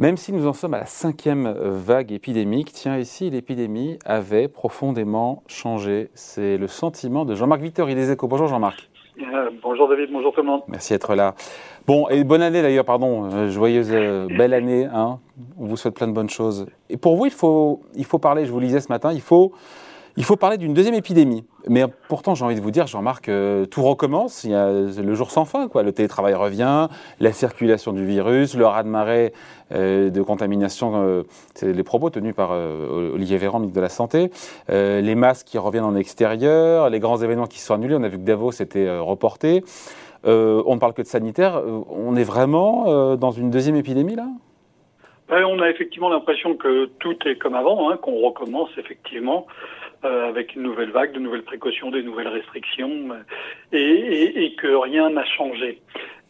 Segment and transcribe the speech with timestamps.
[0.00, 5.42] Même si nous en sommes à la cinquième vague épidémique, tiens, ici, l'épidémie avait profondément
[5.48, 6.10] changé.
[6.14, 8.28] C'est le sentiment de Jean-Marc Victor, il est échos.
[8.28, 8.88] Bonjour Jean-Marc.
[9.20, 10.60] Euh, bonjour David, bonjour tout le monde.
[10.68, 11.34] Merci d'être là.
[11.84, 14.84] Bon, et bonne année d'ailleurs, pardon, euh, joyeuse, euh, belle année.
[14.84, 15.18] Hein.
[15.58, 16.66] On vous souhaite plein de bonnes choses.
[16.88, 19.20] Et pour vous, il faut, il faut parler, je vous le disais ce matin, il
[19.20, 19.52] faut
[20.18, 21.44] il faut parler d'une deuxième épidémie.
[21.68, 24.42] Mais pourtant, j'ai envie de vous dire, Jean-Marc, euh, tout recommence.
[24.42, 25.68] Il y a le jour sans fin.
[25.68, 25.84] Quoi.
[25.84, 26.88] Le télétravail revient,
[27.20, 29.32] la circulation du virus, le raz-de-marée
[29.70, 30.94] euh, de contamination.
[30.96, 31.22] Euh,
[31.54, 34.32] c'est les propos tenus par Olivier Véran, ministre de la Santé.
[34.68, 37.94] les masques qui reviennent en extérieur, les grands événements qui sont annulés.
[37.94, 39.62] On a vu que Davos était reporté.
[40.24, 41.62] on ne parle que de sanitaire.
[41.90, 44.26] On est vraiment dans une deuxième épidémie, là?
[45.30, 49.46] On a effectivement l'impression que tout est comme avant, hein, qu'on recommence effectivement.
[50.04, 53.16] Euh, avec une nouvelle vague, de nouvelles précautions, des nouvelles restrictions, euh,
[53.72, 55.80] et, et, et, que rien n'a changé.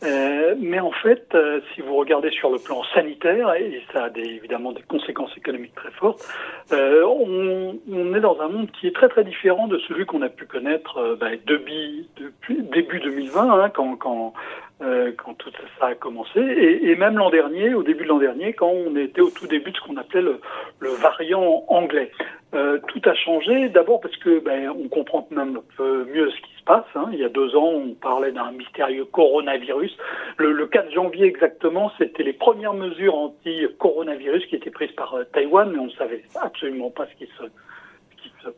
[0.05, 4.11] Euh, mais en fait, euh, si vous regardez sur le plan sanitaire, et ça a
[4.11, 6.27] des, évidemment des conséquences économiques très fortes,
[6.73, 10.23] euh, on, on, est dans un monde qui est très très différent de celui qu'on
[10.23, 14.33] a pu connaître bah, depuis, depuis début 2020, hein, quand, quand,
[14.81, 18.53] quand tout ça a commencé, et, et même l'an dernier, au début de l'an dernier,
[18.53, 20.41] quand on était au tout début de ce qu'on appelait le,
[20.81, 22.11] le variant anglais.
[22.55, 26.37] Euh, tout a changé, d'abord parce que ben, on comprend même un peu mieux ce
[26.37, 26.87] qui se passe.
[26.95, 27.11] Hein.
[27.13, 29.95] Il y a deux ans, on parlait d'un mystérieux coronavirus.
[30.39, 35.25] Le, le 4 janvier exactement, c'était les premières mesures anti-coronavirus qui étaient prises par euh,
[35.25, 37.45] Taïwan, mais on ne savait absolument pas ce qui se,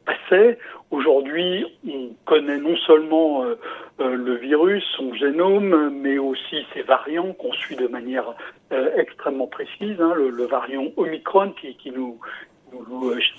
[0.05, 0.59] passait.
[0.91, 3.59] Aujourd'hui, on connaît non seulement euh,
[4.01, 8.35] euh, le virus, son génome, mais aussi ses variants qu'on suit de manière
[8.97, 10.01] extrêmement précise.
[10.01, 10.15] Hein.
[10.15, 12.19] Le, variant Omicron qui nous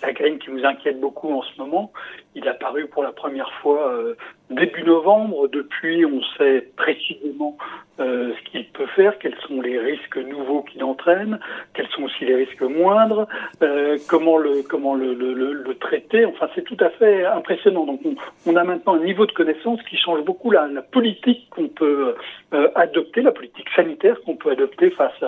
[0.01, 1.91] chagrin qui nous inquiète beaucoup en ce moment.
[2.35, 4.15] Il est apparu pour la première fois euh,
[4.49, 5.47] début novembre.
[5.47, 7.57] Depuis, on sait précisément
[7.99, 11.39] euh, ce qu'il peut faire, quels sont les risques nouveaux qu'il entraîne,
[11.73, 13.27] quels sont aussi les risques moindres,
[13.61, 16.25] euh, comment le comment le, le, traiter.
[16.25, 17.85] Enfin, c'est tout à fait impressionnant.
[17.85, 18.01] Donc,
[18.45, 22.15] on, a maintenant un niveau de connaissance qui change beaucoup la, la politique qu'on peut
[22.53, 25.23] euh, adopter, la politique sanitaire qu'on peut adopter face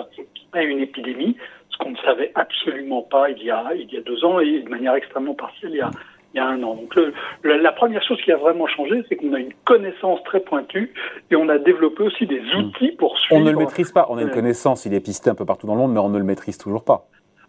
[0.52, 1.36] à une épidémie
[1.74, 4.60] ce qu'on ne savait absolument pas il y a, il y a deux ans et
[4.60, 5.90] de manière extrêmement partielle il y a,
[6.32, 6.74] il y a un an.
[6.74, 7.12] Donc le,
[7.42, 10.92] la première chose qui a vraiment changé, c'est qu'on a une connaissance très pointue
[11.30, 12.58] et on a développé aussi des hmm.
[12.58, 13.40] outils pour suivre.
[13.40, 14.06] On ne le maîtrise pas.
[14.08, 16.08] On a une connaissance, il est pisté un peu partout dans le monde, mais on
[16.08, 17.06] ne le maîtrise toujours pas.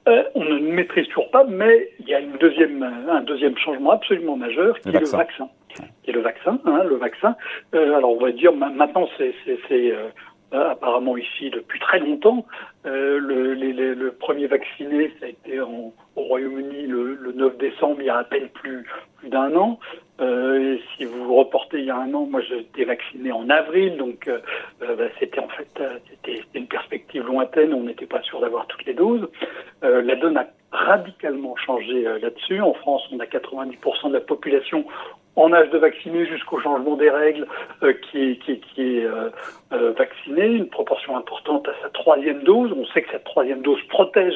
[0.08, 3.58] Euh, on ne le maîtrise toujours pas, mais il y a une deuxième, un deuxième
[3.58, 5.50] changement absolument majeur qui est le vaccin.
[6.04, 7.36] Qui est le vaccin, hein, le vaccin.
[7.74, 9.34] Euh, alors on va dire maintenant c'est
[9.72, 10.10] euh,
[10.54, 12.46] euh, apparemment ici depuis très longtemps.
[12.86, 18.10] Euh, le, premier vacciné, ça a été au Royaume-Uni le, le, 9 décembre, il y
[18.10, 18.86] a à peine plus,
[19.18, 19.80] plus d'un an.
[20.22, 23.98] Euh, si vous reportez il y a un an, moi j'ai été vacciné en avril,
[23.98, 24.40] donc euh,
[24.80, 25.68] bah, c'était en fait
[26.10, 29.28] c'était une perspective lointaine, on n'était pas sûr d'avoir toutes les doses.
[29.82, 32.62] La donne a radicalement changé là-dessus.
[32.62, 34.86] En France, on a 90% de la population
[35.36, 37.48] en âge de vacciner jusqu'au changement des règles
[38.10, 39.30] qui est, qui, qui est euh,
[39.74, 42.74] euh, vacciné, une proportion importante à sa troisième dose.
[42.76, 44.36] On sait que cette troisième dose protège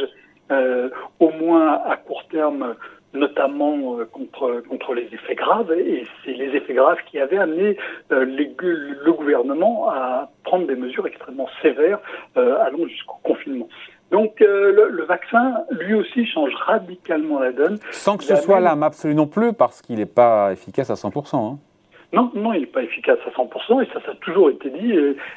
[1.19, 2.75] au moins à court terme
[3.13, 7.78] notamment contre, contre les effets graves, et c'est les effets graves qui avaient amené
[8.09, 11.99] les, le gouvernement à prendre des mesures extrêmement sévères,
[12.35, 13.67] allant jusqu'au confinement.
[14.11, 17.78] Donc euh, le, le, vaccin, lui aussi, change radicalement la donne.
[17.91, 21.35] Sans que ce soit l'âme absolue non plus, parce qu'il n'est pas efficace à 100%.
[21.35, 21.59] Hein.
[22.12, 24.94] Non, non, il n'est pas efficace à 100%, et ça, ça a toujours été dit.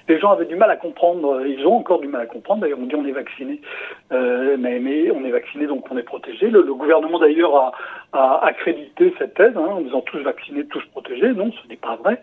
[0.09, 2.63] Les gens avaient du mal à comprendre, ils ont encore du mal à comprendre.
[2.63, 3.61] D'ailleurs, on dit on est vacciné,
[4.13, 6.49] euh, mais, mais, on est vacciné, donc on est protégé.
[6.49, 7.73] Le, le gouvernement, d'ailleurs, a,
[8.13, 11.33] a, accrédité cette thèse, hein, en disant tous vaccinés, tous protégés.
[11.35, 12.21] Non, ce n'est pas vrai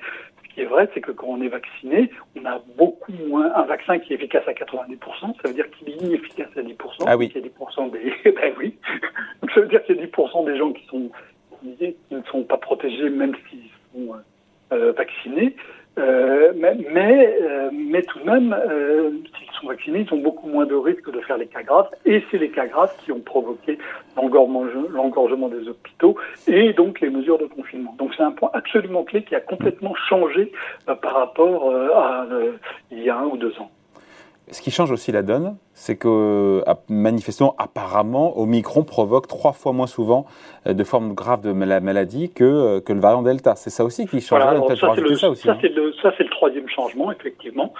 [0.53, 3.99] qui est vrai, c'est que quand on est vacciné, on a beaucoup moins un vaccin
[3.99, 6.75] qui est efficace à 90%, ça veut dire qu'il est inefficace à 10%.
[7.05, 7.31] Ah oui.
[7.35, 8.75] Il y a 10% des, ben oui.
[9.53, 11.11] Ça veut dire qu'il y a 10% des gens qui sont
[11.61, 13.35] qui ne sont pas protégés même
[15.19, 15.55] vaccinés.
[15.97, 20.75] Euh, euh, mais, tout de même, euh, s'ils sont vaccinés, ils ont beaucoup moins de
[20.75, 21.89] risques de faire les cas graves.
[22.05, 23.77] Et c'est les cas graves qui ont provoqué
[24.15, 26.15] l'engorgement des hôpitaux
[26.47, 27.95] et donc les mesures de confinement.
[27.97, 30.51] Donc c'est un point absolument clé qui a complètement changé
[30.85, 32.25] par rapport à
[32.91, 33.71] il y a un ou deux ans.
[34.51, 39.87] Ce qui change aussi la donne, c'est que manifestement, apparemment, Omicron provoque trois fois moins
[39.87, 40.25] souvent
[40.67, 43.55] euh, de formes graves de la maladie que, euh, que le variant Delta.
[43.55, 44.41] C'est ça aussi qui change.
[44.41, 45.57] Voilà, ça, c'est le, ça, hein.
[45.61, 47.73] le, ça, c'est le troisième changement, effectivement.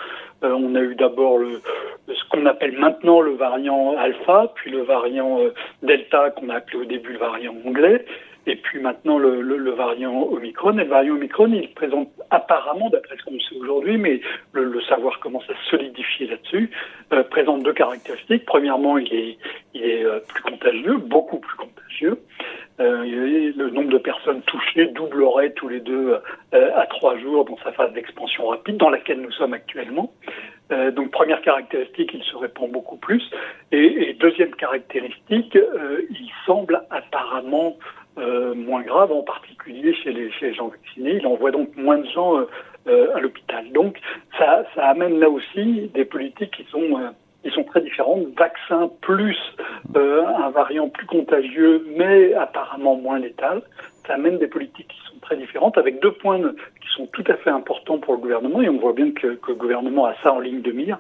[0.44, 1.62] Euh, on a eu d'abord le,
[2.08, 6.78] ce qu'on appelle maintenant le variant Alpha, puis le variant euh, Delta qu'on a appelé
[6.80, 8.06] au début le variant anglais.
[8.50, 10.78] Et puis maintenant le, variant Omicron.
[10.80, 14.22] Et le variant Omicron, il présente apparemment, d'après ce qu'on sait aujourd'hui, mais
[14.54, 16.72] le, savoir commence à solidifier là-dessus,
[17.14, 18.46] euh, présente deux caractéristiques.
[18.46, 19.38] Premièrement, il
[19.76, 22.20] est, euh, plus contagieux, beaucoup plus contagieux.
[22.80, 23.04] Euh,
[23.56, 26.18] le nombre de personnes touchées doublerait tous les deux
[26.54, 30.14] à trois jours dans sa phase d'expansion rapide dans laquelle nous sommes actuellement.
[30.70, 33.22] Donc première caractéristique, il se répand beaucoup plus.
[33.74, 37.76] Et, deuxième caractéristique, il semble apparemment
[38.20, 41.18] euh, moins grave, en particulier chez les, gens vaccinés.
[41.18, 42.46] Il envoie donc moins de gens
[42.88, 43.72] à l'hôpital.
[43.72, 44.00] Donc
[44.38, 48.26] ça, amène là aussi des politiques qui sont très différentes.
[48.36, 49.38] Vaccin plus
[49.94, 53.62] un variant plus contagieux, mais apparemment moins létal.
[54.08, 57.36] Ça amène des politiques qui sont très différentes, avec deux points qui sont tout à
[57.36, 60.40] fait importants pour le gouvernement, et on voit bien que, le gouvernement a ça en
[60.40, 61.00] ligne de mire.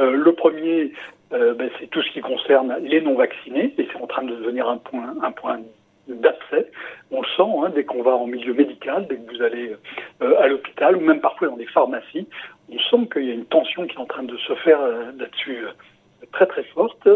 [0.00, 0.92] Euh, le premier,
[1.32, 4.68] euh, ben, c'est tout ce qui concerne les non-vaccinés, et c'est en train de devenir
[4.68, 5.60] un point
[6.08, 6.70] d'accès.
[7.10, 9.74] On le sent hein, dès qu'on va en milieu médical, dès que vous allez
[10.22, 12.26] euh, à l'hôpital ou même parfois dans des pharmacies,
[12.70, 15.12] on sent qu'il y a une tension qui est en train de se faire euh,
[15.18, 17.08] là-dessus euh, très très forte.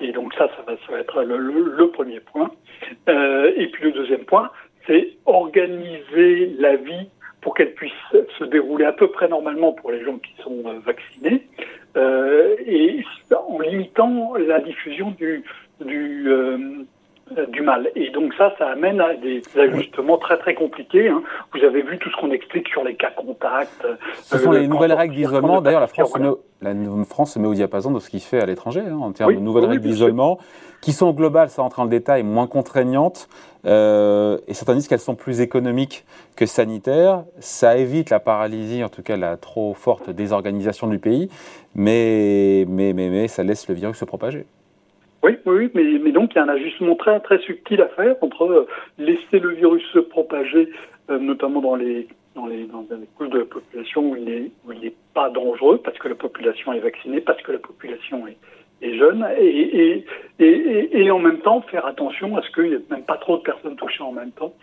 [0.00, 2.50] Et donc ça, ça va, être le, premier point.
[3.06, 4.50] et puis le deuxième point,
[4.86, 7.08] c'est organiser la vie
[7.42, 7.92] pour qu'elle puisse
[8.38, 11.46] se dérouler à peu près normalement pour les gens qui sont vaccinés,
[11.96, 13.04] et
[13.34, 15.44] en limitant la diffusion du,
[17.48, 17.90] du mal.
[17.94, 21.08] Et donc ça, ça amène à des ajustements très très compliqués.
[21.08, 21.22] Hein.
[21.54, 23.86] Vous avez vu tout ce qu'on explique sur les cas contacts.
[24.22, 25.60] Ce sont les nouvelles règles d'isolement.
[25.60, 26.74] D'ailleurs, la France, se met au, la
[27.04, 29.34] France se met au diapason de ce qui se fait à l'étranger hein, en termes
[29.34, 30.38] de nouvelles règles d'isolement,
[30.80, 33.28] qui sont globales, ça rentre dans le détail, moins contraignantes.
[33.66, 36.04] Euh, et certains disent qu'elles sont plus économiques
[36.36, 37.24] que sanitaires.
[37.38, 41.28] Ça évite la paralysie, en tout cas la trop forte désorganisation du pays,
[41.74, 44.46] mais, mais, mais, mais ça laisse le virus se propager.
[45.22, 48.16] Oui, oui, mais, mais donc il y a un ajustement très, très subtil à faire
[48.22, 48.66] entre euh,
[48.98, 50.70] laisser le virus se propager,
[51.10, 54.86] euh, notamment dans les, dans les, dans les couches de la population où il n'est
[54.86, 58.38] est pas dangereux, parce que la population est vaccinée, parce que la population est,
[58.82, 60.06] et jeunes, et, et,
[60.38, 63.36] et, et, en même temps faire attention à ce qu'il n'y ait même pas trop
[63.36, 64.54] de personnes touchées en même temps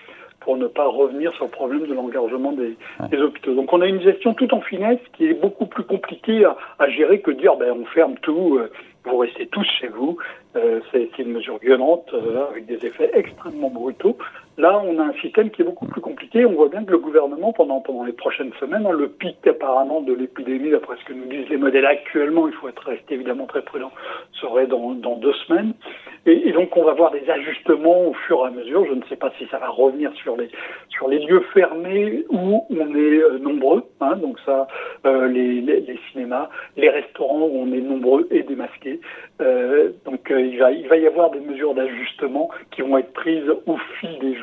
[0.47, 2.77] pour ne pas revenir sur le problème de l'engorgement des,
[3.11, 3.53] des, hôpitaux.
[3.53, 6.87] Donc on a une gestion tout en finesse qui est beaucoup plus compliquée à, à
[6.87, 8.71] gérer que de dire ben, on ferme tout, euh,
[9.03, 10.17] vous restez tous chez vous.
[10.55, 14.17] Euh, c'est une mesure violente euh, avec des effets extrêmement brutaux.
[14.57, 16.45] Là, on a un système qui est beaucoup plus compliqué.
[16.45, 19.99] On voit bien que le gouvernement, pendant, pendant les prochaines semaines, hein, le pic apparemment
[19.99, 23.47] de l'épidémie, d'après ce que nous disent les modèles actuellement, il faut être resté évidemment
[23.47, 23.91] très prudent,
[24.39, 25.73] serait dans, dans deux semaines.
[26.27, 28.85] Et, donc, on va voir des ajustements au fur et à mesure.
[28.85, 30.49] Je ne sais pas si ça va revenir sur les,
[30.89, 33.83] sur les lieux fermés où on est euh, nombreux.
[34.01, 34.67] Hein, donc ça,
[35.05, 38.99] euh, les, les, cinémas, les restaurants où on est nombreux et démasqués.
[39.39, 43.49] Euh, donc il, va, il va y avoir des mesures d'ajustement qui vont être prises
[43.65, 44.35] au fil des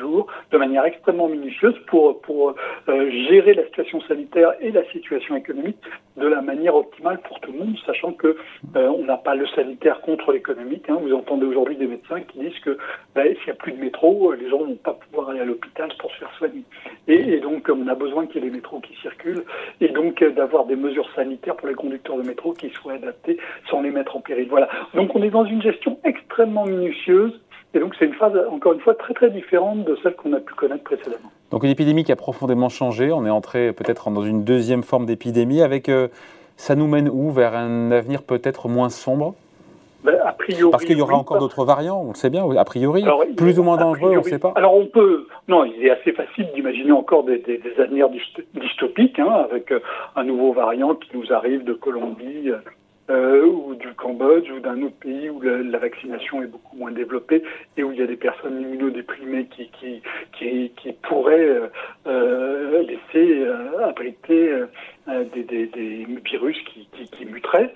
[0.51, 2.55] de manière extrêmement minutieuse pour, pour
[2.87, 5.77] euh, gérer la situation sanitaire et la situation économique
[6.17, 8.37] de la manière optimale pour tout le monde, sachant que
[8.75, 10.89] euh, on n'a pas le sanitaire contre l'économique.
[10.89, 10.97] Hein.
[11.01, 12.77] Vous entendez aujourd'hui des médecins qui disent que
[13.13, 15.45] bah, s'il n'y a plus de métro, les gens ne vont pas pouvoir aller à
[15.45, 16.63] l'hôpital pour se faire soigner.
[17.07, 19.43] Et, et donc on a besoin qu'il y ait des métros qui circulent
[19.81, 23.37] et donc d'avoir des mesures sanitaires pour les conducteurs de métro qui soient adaptées
[23.69, 24.47] sans les mettre en péril.
[24.49, 24.69] Voilà.
[24.93, 27.39] Donc on est dans une gestion extrêmement minutieuse
[27.75, 30.39] et donc c'est une phase, encore une fois, très très différente de celle qu'on a
[30.39, 31.31] pu connaître précédemment.
[31.51, 35.05] Donc une épidémie qui a profondément changé, on est entré peut-être dans une deuxième forme
[35.05, 36.07] d'épidémie, avec euh,
[36.57, 37.31] ça nous mène où?
[37.31, 39.35] Vers un avenir peut-être moins sombre?
[40.03, 42.47] Ben, a priori, Parce qu'il y aura oui, encore d'autres variants, on le sait bien,
[42.55, 44.53] a priori, Alors, plus ou moins dangereux, priori, on ne sait pas.
[44.55, 48.09] Alors on peut, non, il est assez facile d'imaginer encore des, des, des avenirs
[48.53, 49.79] dystopiques, hein, avec euh,
[50.15, 52.51] un nouveau variant qui nous arrive de Colombie,
[53.09, 57.43] euh, ou du Cambodge ou d'un autre pays où la, vaccination est beaucoup moins développée
[57.77, 60.01] et où il y a des personnes immunodéprimées qui,
[61.03, 61.59] pourraient
[62.07, 64.63] euh, laisser euh, abriter
[65.07, 67.71] euh, des, virus qui, muteraient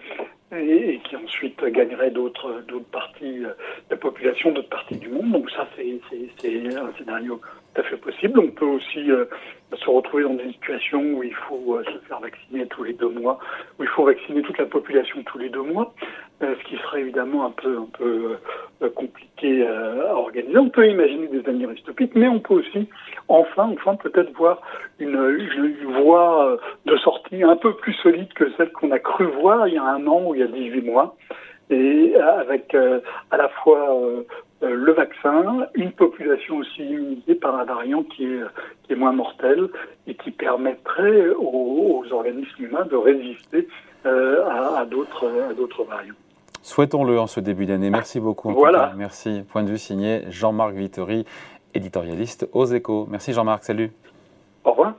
[0.51, 3.55] et, qui ensuite gagneraient d'autres parties de
[3.91, 5.31] la population, d'autres parties du monde.
[5.31, 7.39] Donc ça, c'est un scénario
[7.79, 8.39] à fait possible.
[8.39, 9.25] On peut aussi euh,
[9.74, 13.09] se retrouver dans des situations où il faut euh, se faire vacciner tous les deux
[13.09, 13.39] mois,
[13.77, 15.93] où il faut vacciner toute la population tous les deux mois,
[16.43, 20.57] euh, ce qui serait évidemment un peu, un peu compliqué à organiser.
[20.57, 22.88] On peut imaginer des avenirs dystopiques, mais on peut aussi,
[23.27, 24.62] enfin, enfin peut-être voir
[25.00, 25.17] une,
[26.01, 29.77] voie de sortie un peu plus solide que celle qu'on a cru voir il y
[29.77, 31.15] a un an ou il y a 18 mois
[31.69, 32.75] et avec
[33.31, 33.95] à la fois
[34.61, 38.41] le vaccin, une population aussi immunisée par un variant qui est,
[38.83, 39.69] qui est moins mortel
[40.07, 43.67] et qui permettrait aux, aux organismes humains de résister
[44.05, 46.13] euh, à, à d'autres variants.
[46.61, 47.89] Souhaitons-le en ce début d'année.
[47.89, 48.49] Merci beaucoup.
[48.49, 48.93] En voilà.
[48.97, 49.43] Merci.
[49.49, 51.25] Point de vue signé Jean-Marc Vittori
[51.73, 53.07] éditorialiste aux échos.
[53.09, 53.91] Merci Jean-Marc, salut.
[54.65, 54.93] Au revoir.